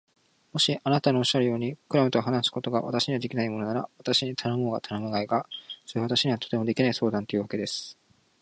[0.51, 5.45] もしあなたのおっしゃるように、クラムと話すことが私にはできないものなら、私に頼もうが頼むまいが、
[5.85, 7.99] それは私にはとてもできない相談というわけです。